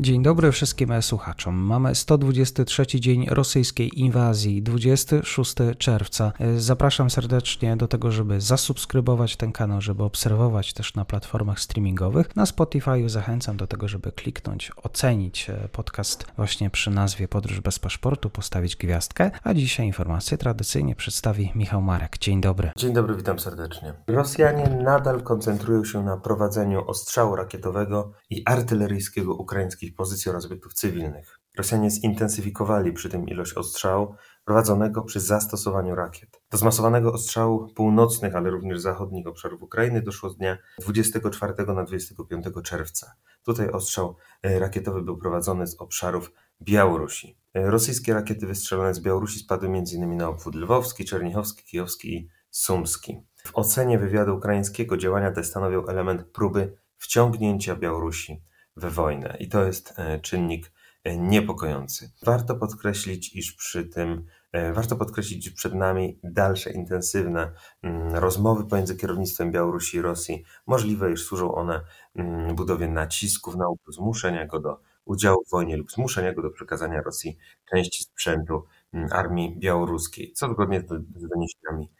[0.00, 1.54] Dzień dobry wszystkim słuchaczom.
[1.54, 6.32] Mamy 123 dzień rosyjskiej inwazji, 26 czerwca.
[6.56, 12.36] Zapraszam serdecznie do tego, żeby zasubskrybować ten kanał, żeby obserwować też na platformach streamingowych.
[12.36, 18.30] Na Spotify zachęcam do tego, żeby kliknąć, ocenić podcast właśnie przy nazwie Podróż bez paszportu,
[18.30, 19.30] postawić gwiazdkę.
[19.44, 22.18] A dzisiaj informacje tradycyjnie przedstawi Michał Marek.
[22.18, 22.70] Dzień dobry.
[22.78, 23.94] Dzień dobry, witam serdecznie.
[24.06, 30.74] Rosjanie nadal koncentrują się na prowadzeniu ostrzału rakietowego i artyleryjskiego ukraińskich wszystkich pozycji oraz obiektów
[30.74, 31.40] cywilnych.
[31.56, 36.40] Rosjanie zintensyfikowali przy tym ilość ostrzału prowadzonego przy zastosowaniu rakiet.
[36.50, 42.46] Do zmasowanego ostrzału północnych, ale również zachodnich obszarów Ukrainy doszło z dnia 24 na 25
[42.64, 43.14] czerwca.
[43.44, 46.32] Tutaj ostrzał e, rakietowy był prowadzony z obszarów
[46.62, 47.38] Białorusi.
[47.54, 50.16] E, rosyjskie rakiety wystrzelone z Białorusi spadły m.in.
[50.16, 53.20] na obwód lwowski, czernichowski, kijowski i sumski.
[53.46, 58.42] W ocenie wywiadu ukraińskiego działania te stanowią element próby wciągnięcia Białorusi
[58.76, 60.72] we wojnę i to jest e, czynnik
[61.04, 62.10] e, niepokojący.
[62.22, 67.52] Warto podkreślić, iż przy tym e, Warto podkreślić, że przed nami dalsze intensywne
[67.82, 70.44] mm, rozmowy pomiędzy kierownictwem Białorusi i Rosji.
[70.66, 71.80] Możliwe, iż służą one
[72.14, 77.02] mm, budowie nacisków na zmuszenia go do udziału w wojnie lub zmuszenia go do przekazania
[77.02, 77.38] Rosji
[77.70, 80.80] części sprzętu mm, armii białoruskiej, co zgodnie
[81.16, 81.90] z doniesieniami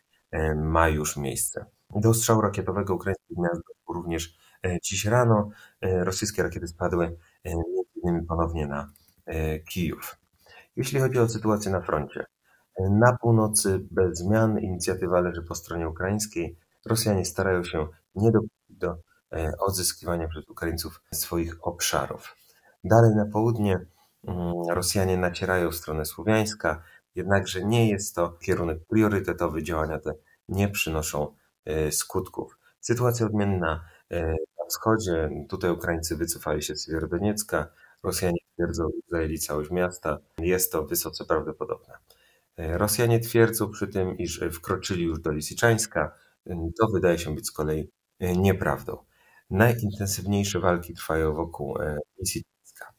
[0.56, 1.66] ma już miejsce.
[1.90, 4.36] Do ostrzału rakietowego ukraińskich miast również
[4.82, 5.50] dziś rano
[5.80, 8.26] e, rosyjskie rakiety spadły m.in.
[8.26, 8.92] ponownie na
[9.26, 10.16] e, Kijów.
[10.76, 12.26] Jeśli chodzi o sytuację na froncie,
[12.90, 16.58] na północy bez zmian inicjatywa leży po stronie ukraińskiej.
[16.86, 18.96] Rosjanie starają się nie dopuścić do
[19.66, 22.36] odzyskiwania przez Ukraińców swoich obszarów.
[22.84, 23.86] Dalej na południe
[24.24, 26.82] mm, Rosjanie nacierają w stronę słowiańska,
[27.14, 29.62] jednakże nie jest to kierunek priorytetowy.
[29.62, 30.14] Działania te
[30.48, 31.34] nie przynoszą
[31.90, 32.58] skutków.
[32.80, 33.84] Sytuacja odmienna
[34.68, 35.30] wschodzie.
[35.48, 37.68] Tutaj Ukraińcy wycofali się z Siewierodoniecka,
[38.02, 40.18] Rosjanie twierdzą, że zajęli całość miasta.
[40.38, 41.94] Jest to wysoce prawdopodobne.
[42.56, 46.14] E, Rosjanie twierdzą przy tym, iż wkroczyli już do Lisiczańska.
[46.80, 47.90] To wydaje się być z kolei
[48.20, 49.04] e, nieprawdą.
[49.50, 52.92] Najintensywniejsze walki trwają wokół e, Lisiczańska.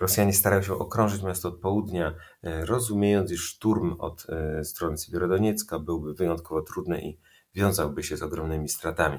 [0.00, 4.26] Rosjanie starają się okrążyć miasto od południa, rozumiejąc, iż szturm od
[4.62, 7.18] strony Siewierodoniecka byłby wyjątkowo trudny i
[7.54, 9.18] wiązałby się z ogromnymi stratami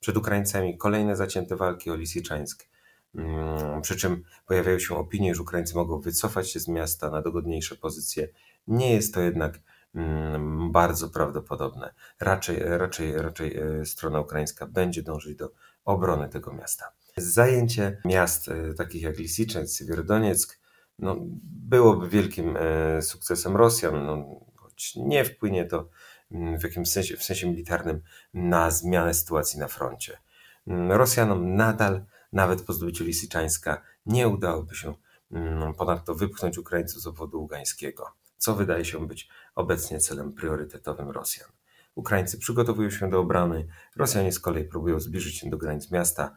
[0.00, 2.68] przed Ukraińcami kolejne zacięte walki o Lisiczańsk.
[3.14, 7.76] Mm, przy czym pojawiają się opinie, że Ukraińcy mogą wycofać się z miasta na dogodniejsze
[7.76, 8.28] pozycje.
[8.66, 9.60] Nie jest to jednak
[9.94, 11.94] mm, bardzo prawdopodobne.
[12.20, 15.52] Raczej, raczej, raczej e, strona ukraińska będzie dążyć do
[15.84, 16.92] obrony tego miasta.
[17.16, 20.60] Zajęcie miast e, takich jak Lisiczańsk, Siewierodonieck
[20.98, 25.88] no, byłoby wielkim e, sukcesem Rosjan, no, choć nie wpłynie to
[26.30, 28.02] w jakimś sensie, w sensie militarnym
[28.34, 30.18] na zmianę sytuacji na froncie.
[30.66, 34.94] Mm, Rosjanom nadal, nawet po zdobyciu Lisiczańska, nie udałoby się
[35.32, 41.48] mm, ponadto wypchnąć Ukraińców z obwodu ługańskiego, co wydaje się być obecnie celem priorytetowym Rosjan.
[41.94, 46.36] Ukraińcy przygotowują się do obrony, Rosjanie z kolei próbują zbliżyć się do granic miasta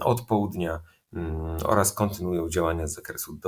[0.00, 0.80] od południa,
[1.12, 3.38] Mm, oraz kontynuują działania z zakresu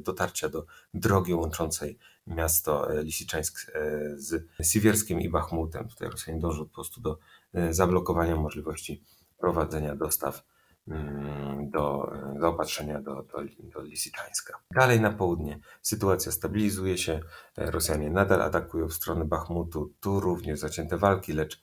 [0.00, 3.80] dotarcia do drogi łączącej miasto e, Lisiczańsk e,
[4.16, 5.88] z Siwierskim i Bachmutem.
[5.88, 7.18] Tutaj Rosjanie dążą po prostu do
[7.54, 9.02] e, zablokowania możliwości
[9.38, 10.42] prowadzenia dostaw
[10.88, 13.38] mm, do zaopatrzenia do, do,
[13.74, 14.58] do Lisiczańska.
[14.74, 17.20] Dalej na południe sytuacja stabilizuje się,
[17.56, 21.62] Rosjanie nadal atakują w stronę Bachmutu, tu również zacięte walki, lecz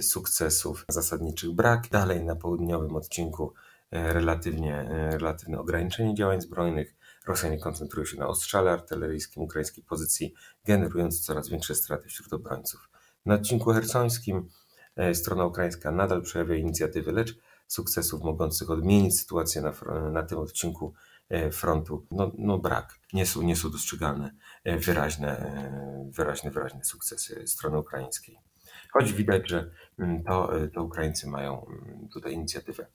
[0.00, 1.88] sukcesów zasadniczych brak.
[1.88, 3.54] Dalej na południowym odcinku
[3.90, 6.94] relatywnie, e, relatywne ograniczenie działań zbrojnych.
[7.26, 10.34] Rosjanie koncentrują się na ostrzale artyleryjskim ukraińskiej pozycji,
[10.64, 12.90] generując coraz większe straty wśród obrońców.
[13.26, 14.48] Na odcinku hersońskim
[14.96, 19.72] e, strona ukraińska nadal przejawia inicjatywy, lecz sukcesów mogących odmienić sytuację na,
[20.10, 20.94] na tym odcinku
[21.52, 23.00] frontu no, no brak.
[23.12, 24.30] Nie są, nie są dostrzegalne
[24.64, 25.60] wyraźne,
[26.16, 28.38] wyraźne, wyraźne sukcesy strony ukraińskiej.
[28.98, 32.86] Choć widać, że mm, to, to Ukraińcy mają mm, tutaj inicjatywę.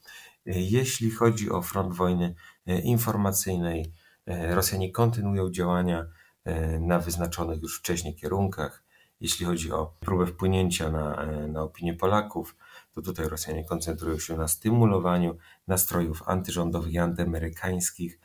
[0.45, 2.35] Jeśli chodzi o front wojny
[2.67, 3.93] e, informacyjnej,
[4.25, 6.05] e, Rosjanie kontynuują działania
[6.45, 8.83] e, na wyznaczonych już wcześniej kierunkach.
[9.19, 12.55] Jeśli chodzi o próbę wpłynięcia na, na opinię Polaków,
[12.93, 18.19] to tutaj Rosjanie koncentrują się na stymulowaniu nastrojów antyrządowych i antyamerykańskich,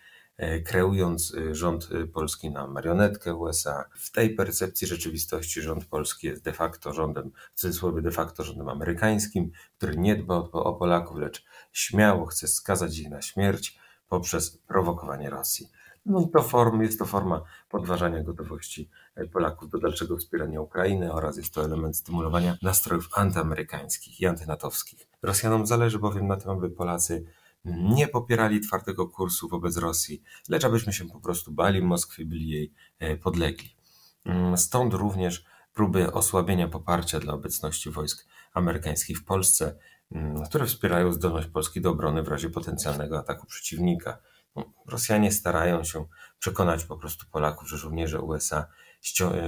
[0.65, 3.85] kreując rząd polski na marionetkę USA.
[3.95, 8.69] W tej percepcji rzeczywistości rząd polski jest de facto rządem, w cudzysłowie de facto rządem
[8.69, 14.59] amerykańskim, który nie dba o, o Polaków, lecz śmiało chce skazać ich na śmierć poprzez
[14.59, 15.69] prowokowanie Rosji.
[16.07, 18.91] No to form, jest to forma podważania gotowości
[19.33, 25.09] Polaków do dalszego wspierania Ukrainy oraz jest to element stymulowania nastrojów antyamerykańskich i antynatowskich.
[25.23, 27.25] Rosjanom zależy bowiem na tym, aby Polacy
[27.65, 32.73] nie popierali twardego kursu wobec Rosji, lecz abyśmy się po prostu bali Moskwy, byli jej
[32.99, 33.77] e, podlegli.
[34.25, 35.45] Mm, stąd również
[35.75, 39.79] próby osłabienia poparcia dla obecności wojsk amerykańskich w Polsce,
[40.13, 44.19] mm, które wspierają zdolność Polski do obrony w razie potencjalnego ataku przeciwnika.
[44.57, 46.07] No, Rosjanie starają się
[46.39, 48.67] przekonać po prostu Polaków, że żołnierze USA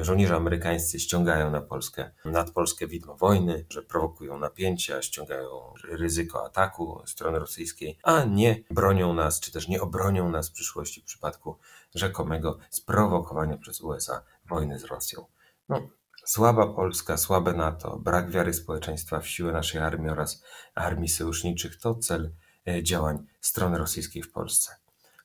[0.03, 7.03] żołnierze amerykańscy ściągają na Polskę, nad Polskę widmo wojny, że prowokują napięcia, ściągają ryzyko ataku
[7.07, 11.59] strony rosyjskiej, a nie bronią nas, czy też nie obronią nas w przyszłości w przypadku
[11.95, 15.27] rzekomego sprowokowania przez USA wojny z Rosją.
[15.69, 15.89] No,
[16.25, 20.45] Słaba Polska, słabe NATO, brak wiary społeczeństwa w siłę naszej armii oraz
[20.75, 22.33] armii sojuszniczych to cel
[22.69, 24.73] e, działań strony rosyjskiej w Polsce.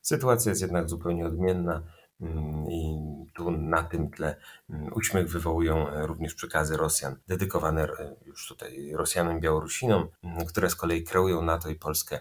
[0.01, 1.83] Sytuacja jest jednak zupełnie odmienna.
[2.25, 2.99] Mm, I
[3.33, 4.35] tu na tym tle
[4.69, 10.69] mm, uśmiech wywołują e, również przekazy Rosjan, dedykowane e, już tutaj Rosjanom Białorusinom, mm, które
[10.69, 12.19] z kolei kreują NATO i Polskę,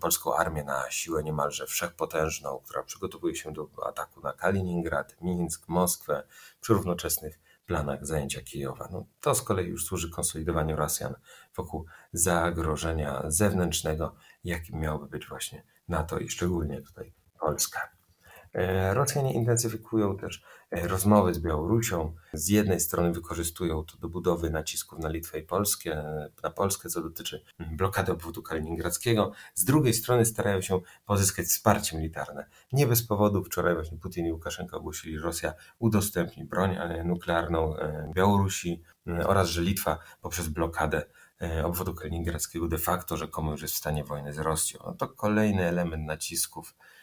[0.00, 6.22] polską armię na siłę niemalże wszechpotężną, która przygotowuje się do ataku na Kaliningrad, Mińsk, Moskwę
[6.60, 8.88] przy równoczesnych planach zajęcia Kijowa.
[8.92, 11.14] No, to z kolei już służy konsolidowaniu Rosjan
[11.56, 14.14] wokół zagrożenia zewnętrznego,
[14.44, 17.97] jakim miałoby być właśnie NATO i szczególnie tutaj Polska.
[18.54, 22.14] E, Rosjanie intensyfikują też e, rozmowy z Białorusią.
[22.32, 26.88] Z jednej strony wykorzystują to do budowy nacisków na Litwę i Polskę, e, na Polskę,
[26.88, 29.32] co dotyczy mm, blokady obwodu kaliningradzkiego.
[29.54, 32.46] Z drugiej strony starają się pozyskać wsparcie militarne.
[32.72, 37.74] Nie bez powodu wczoraj właśnie Putin i Łukaszenko ogłosili, że Rosja udostępni broń nuklearną
[38.14, 38.82] Białorusi
[39.24, 41.02] oraz, że Litwa poprzez blokadę
[41.64, 44.80] obwodu kaliningradzkiego de facto rzekomo już jest w stanie wojny z Rosją.
[44.86, 46.97] No to kolejny element nacisków Mm,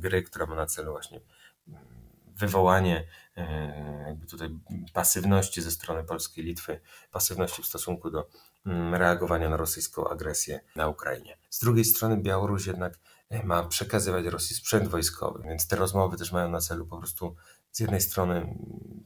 [0.00, 1.20] gry, która ma na celu właśnie
[1.68, 1.80] mm,
[2.26, 3.06] wywołanie
[3.36, 4.48] e, jakby tutaj
[4.92, 6.80] pasywności ze strony Polski i Litwy,
[7.10, 8.28] pasywności w stosunku do
[8.66, 11.38] mm, reagowania na rosyjską agresję na Ukrainie.
[11.50, 12.98] Z drugiej strony Białoruś jednak
[13.30, 17.36] e, ma przekazywać Rosji sprzęt wojskowy, więc te rozmowy też mają na celu po prostu
[17.72, 18.56] z jednej strony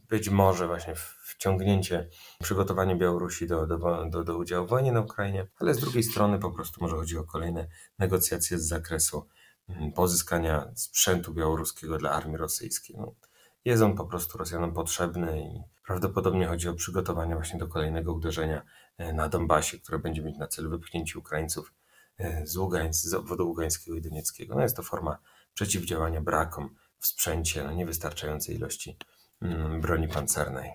[0.09, 2.09] być może właśnie wciągnięcie,
[2.43, 6.39] przygotowanie Białorusi do, do, do, do udziału w wojnie na Ukrainie, ale z drugiej strony
[6.39, 7.69] po prostu może chodzi o kolejne
[7.99, 9.27] negocjacje z zakresu
[9.95, 12.97] pozyskania sprzętu białoruskiego dla armii rosyjskiej.
[12.99, 13.15] No,
[13.65, 18.63] jest on po prostu Rosjanom potrzebny i prawdopodobnie chodzi o przygotowanie właśnie do kolejnego uderzenia
[18.99, 21.75] e, na Donbasie, które będzie mieć na celu wypchnięcie Ukraińców
[22.19, 24.55] e, z, Ługańc, z obwodu ługańskiego i donieckiego.
[24.55, 25.19] No jest to forma
[25.55, 28.97] przeciwdziałania brakom w sprzęcie, no niewystarczającej ilości
[29.43, 30.73] mm, broni pancernej.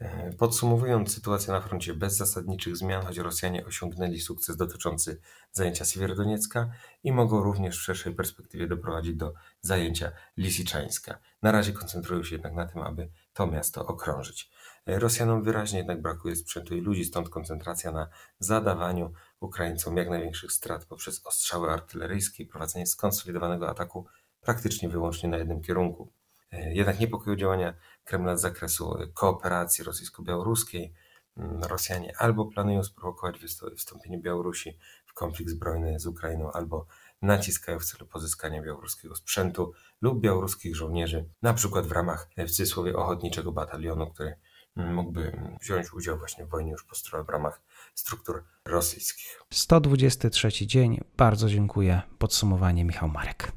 [0.00, 5.20] E, podsumowując sytuację na froncie bez zasadniczych zmian, choć Rosjanie osiągnęli sukces dotyczący
[5.52, 6.70] zajęcia Siewierodoniecka
[7.04, 11.18] i mogą również w szerszej perspektywie doprowadzić do zajęcia Lisiczańska.
[11.42, 14.50] Na razie koncentrują się jednak na tym, aby to miasto okrążyć.
[14.86, 18.08] E, Rosjanom wyraźnie jednak brakuje sprzętu i ludzi, stąd koncentracja na
[18.38, 24.06] zadawaniu Ukraińcom jak największych strat poprzez ostrzały artyleryjskie i prowadzenie skonsolidowanego ataku
[24.40, 26.12] praktycznie wyłącznie na jednym kierunku.
[26.56, 27.74] E, jednak niepokoją działania
[28.04, 30.92] Kremla z zakresu kooperacji rosyjsko-białoruskiej.
[31.36, 33.38] Mm, Rosjanie albo planują sprowokować
[33.70, 36.86] wystąpienie Białorusi w konflikt zbrojny z Ukrainą, albo
[37.22, 42.96] naciskają w celu pozyskania białoruskiego sprzętu lub białoruskich żołnierzy, na przykład w ramach w cudzysłowie
[42.96, 44.36] ochotniczego batalionu, który
[44.76, 47.60] mm, mógłby wziąć udział właśnie w wojnie już po w ramach
[47.94, 49.42] struktur rosyjskich.
[49.50, 51.00] 123 dzień.
[51.16, 52.02] Bardzo dziękuję.
[52.18, 53.52] Podsumowanie Michał Marek.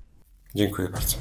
[0.55, 1.17] Dziękuję bardzo.